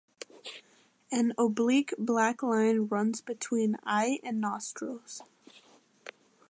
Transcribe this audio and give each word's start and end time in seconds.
An 1.11 1.31
oblique 1.37 1.93
black 1.95 2.41
line 2.41 2.87
runs 2.87 3.21
between 3.21 3.77
eye 3.83 4.19
and 4.23 4.41
nostrils. 4.41 5.21